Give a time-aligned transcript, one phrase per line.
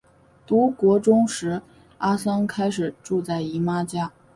[0.47, 1.61] 读国中时
[1.99, 4.11] 阿桑开始住在姨妈家。